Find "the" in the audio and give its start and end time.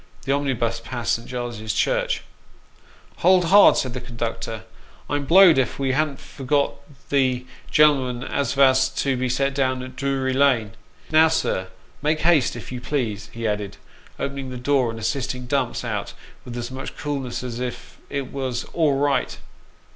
0.23-0.31, 3.93-4.01, 7.09-7.45, 14.49-14.57